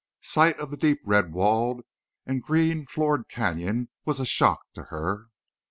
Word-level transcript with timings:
Sight 0.23 0.57
of 0.57 0.71
the 0.71 0.77
deep 0.77 0.99
red 1.05 1.31
walled 1.31 1.81
and 2.25 2.41
green 2.41 2.87
floored 2.87 3.29
canyon 3.29 3.89
was 4.03 4.19
a 4.19 4.25
shock 4.25 4.63
to 4.73 4.85
her. 4.85 5.27